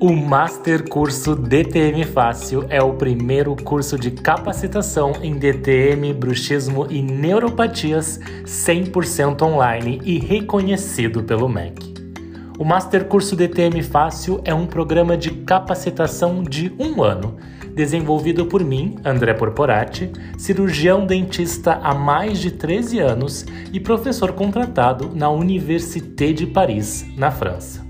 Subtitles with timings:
[0.00, 7.02] O Master Curso DTM Fácil é o primeiro curso de capacitação em DTM, bruxismo e
[7.02, 11.94] neuropatias 100% online e reconhecido pelo MEC.
[12.56, 17.36] O Master Curso DTM Fácil é um programa de capacitação de um ano,
[17.74, 25.10] desenvolvido por mim, André Porporati, cirurgião dentista há mais de 13 anos e professor contratado
[25.12, 27.87] na Université de Paris, na França.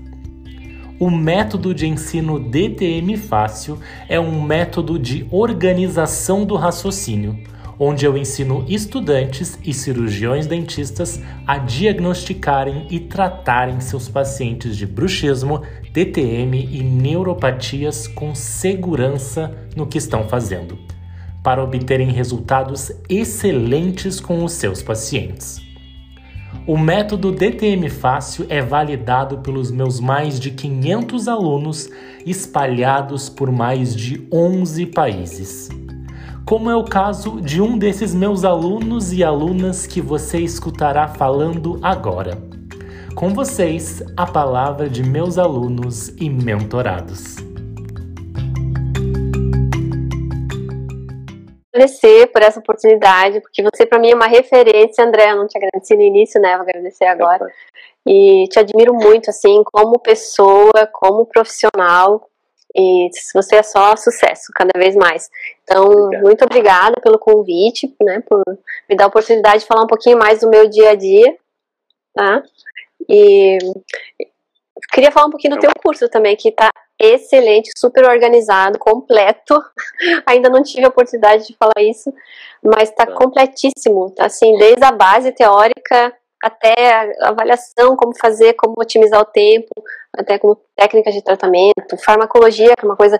[0.99, 7.39] O método de ensino DTM Fácil é um método de organização do raciocínio,
[7.79, 15.61] onde eu ensino estudantes e cirurgiões dentistas a diagnosticarem e tratarem seus pacientes de bruxismo,
[15.93, 20.77] DTM e neuropatias com segurança no que estão fazendo,
[21.41, 25.68] para obterem resultados excelentes com os seus pacientes.
[26.65, 31.89] O método DTM Fácil é validado pelos meus mais de 500 alunos
[32.25, 35.69] espalhados por mais de 11 países.
[36.45, 41.79] Como é o caso de um desses meus alunos e alunas que você escutará falando
[41.81, 42.37] agora.
[43.15, 47.48] Com vocês, a palavra de meus alunos e mentorados.
[51.79, 55.57] Agradecer por essa oportunidade, porque você para mim é uma referência, André, eu não te
[55.57, 57.45] agradeci no início, né, vou agradecer agora,
[58.05, 62.27] e te admiro muito, assim, como pessoa, como profissional,
[62.75, 65.29] e você é só sucesso, cada vez mais.
[65.63, 66.23] Então, Obrigado.
[66.23, 68.43] muito obrigada pelo convite, né, por
[68.87, 71.35] me dar a oportunidade de falar um pouquinho mais do meu dia a dia,
[72.13, 72.43] tá?
[73.07, 73.57] E
[74.91, 76.69] queria falar um pouquinho do teu curso também, que tá
[76.99, 79.55] excelente, super organizado, completo.
[80.25, 82.13] Ainda não tive a oportunidade de falar isso,
[82.63, 84.13] mas está completíssimo.
[84.19, 86.73] Assim, desde a base teórica até
[87.21, 89.69] a avaliação, como fazer, como otimizar o tempo,
[90.17, 93.19] até como técnicas de tratamento, farmacologia, que é uma coisa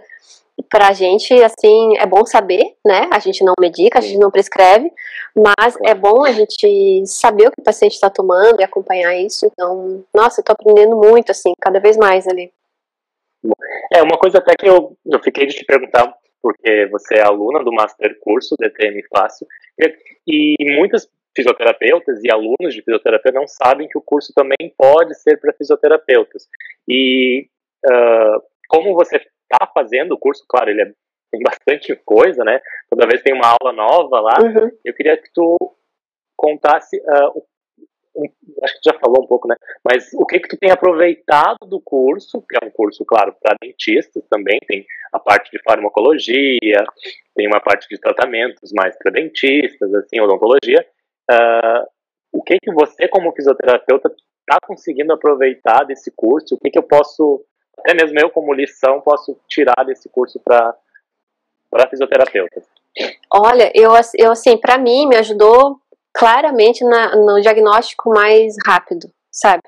[0.69, 3.09] para a gente, assim, é bom saber, né?
[3.11, 4.91] A gente não medica, a gente não prescreve,
[5.35, 9.45] mas é bom a gente saber o que o paciente está tomando e acompanhar isso.
[9.45, 12.51] Então, nossa, eu tô aprendendo muito, assim, cada vez mais ali.
[13.93, 17.63] É, uma coisa até que eu, eu fiquei de te perguntar, porque você é aluna
[17.63, 19.47] do Master Curso DTM Fácil,
[19.79, 25.15] e, e muitas fisioterapeutas e alunos de fisioterapia não sabem que o curso também pode
[25.15, 26.47] ser para fisioterapeutas.
[26.87, 27.47] E
[27.85, 30.91] uh, como você está fazendo o curso, claro, ele é,
[31.31, 32.59] tem bastante coisa, né?
[32.89, 34.33] Toda vez tem uma aula nova lá.
[34.41, 34.71] Uhum.
[34.83, 35.57] Eu queria que tu
[36.37, 37.48] contasse uh, tu
[38.83, 39.55] já falou um pouco, né?
[39.83, 43.55] Mas o que que tu tem aproveitado do curso, que é um curso, claro, para
[43.61, 46.83] dentistas também, tem a parte de farmacologia,
[47.35, 50.85] tem uma parte de tratamentos mais para dentistas, assim, odontologia.
[51.29, 51.87] Uh,
[52.31, 56.55] o que que você, como fisioterapeuta, está conseguindo aproveitar desse curso?
[56.55, 57.43] O que que eu posso,
[57.79, 60.75] até mesmo eu como lição, posso tirar desse curso para
[61.69, 62.65] para fisioterapeutas?
[63.31, 65.79] Olha, eu, eu assim, para mim me ajudou
[66.19, 69.63] claramente na, no diagnóstico mais rápido, sabe?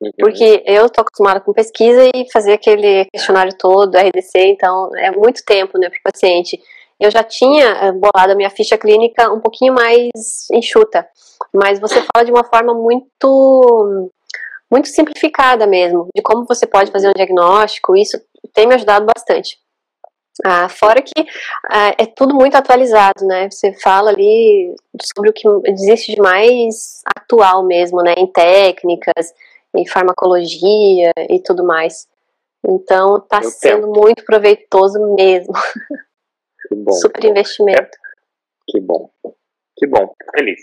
[0.00, 0.10] Uhum.
[0.18, 5.44] Porque eu tô acostumada com pesquisa e fazer aquele questionário todo, RDC, então é muito
[5.44, 6.58] tempo, né, para o paciente.
[6.98, 10.08] Eu já tinha eh, bolado a minha ficha clínica um pouquinho mais
[10.50, 11.06] enxuta,
[11.54, 14.10] mas você fala de uma forma muito
[14.70, 18.18] muito simplificada mesmo, de como você pode fazer um diagnóstico, isso
[18.52, 19.58] tem me ajudado bastante.
[20.44, 21.26] Ah, fora que
[21.70, 23.50] ah, é tudo muito atualizado, né?
[23.50, 28.14] Você fala ali sobre o que existe de mais atual mesmo, né?
[28.16, 29.32] Em técnicas,
[29.74, 32.06] em farmacologia e tudo mais.
[32.66, 35.54] Então tá Eu sendo muito proveitoso mesmo.
[36.68, 36.92] Que bom.
[37.00, 37.98] Super investimento.
[38.68, 39.10] Que bom.
[39.76, 40.14] Que bom.
[40.36, 40.60] Feliz.